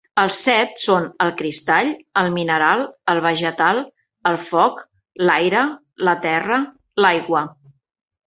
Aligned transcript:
Els 0.19 0.37
set 0.45 0.79
són: 0.83 1.03
el 1.25 1.31
cristall, 1.41 1.89
el 2.21 2.29
mineral, 2.37 2.81
el 3.13 3.19
vegetal, 3.27 3.83
el 4.31 4.39
foc, 4.47 4.81
l'aire, 5.31 5.65
la 6.09 6.17
terra, 6.27 6.57
l'aigua. 7.05 7.45